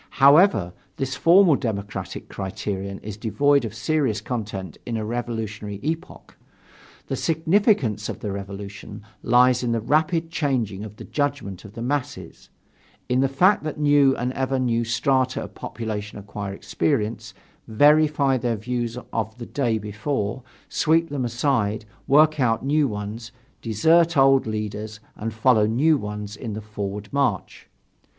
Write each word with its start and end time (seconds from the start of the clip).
However, 0.17 0.73
this 0.97 1.15
formal 1.15 1.55
democratic 1.55 2.27
criterion 2.27 2.97
is 3.03 3.17
devoid 3.17 3.63
of 3.65 3.75
serious 3.75 4.19
content 4.19 4.79
in 4.83 4.97
a 4.97 5.05
revolutionary 5.05 5.79
epoch. 5.83 6.35
The 7.05 7.15
significance 7.15 8.09
of 8.09 8.19
the 8.19 8.31
Revolution 8.31 9.03
lies 9.21 9.61
in 9.61 9.73
the 9.73 9.79
rapid 9.79 10.31
changing 10.31 10.83
of 10.83 10.95
the 10.95 11.03
judgment 11.03 11.65
of 11.65 11.73
the 11.73 11.83
masses, 11.83 12.49
in 13.09 13.19
the 13.19 13.27
fact 13.27 13.63
that 13.63 13.79
new 13.79 14.15
and 14.17 14.33
ever 14.33 14.57
new 14.57 14.83
strata 14.83 15.43
of 15.43 15.53
population 15.53 16.17
acquire 16.17 16.51
experience, 16.53 17.35
verify 17.67 18.37
their 18.37 18.55
views 18.57 18.97
of 19.13 19.37
the 19.37 19.45
day 19.45 19.77
before, 19.77 20.41
sweep 20.67 21.09
them 21.09 21.25
aside, 21.25 21.85
work 22.07 22.39
out 22.39 22.65
new 22.65 22.87
ones, 22.87 23.31
desert 23.61 24.17
old 24.17 24.47
leaders 24.47 24.99
and 25.15 25.31
follow 25.31 25.67
new 25.67 25.95
ones 25.95 26.35
in 26.35 26.53
the 26.53 26.61
forward 26.61 27.07
march. 27.13 27.69